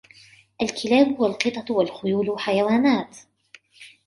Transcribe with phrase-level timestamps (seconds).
[0.61, 3.17] الكلاب والقطط والخيول حيوانات.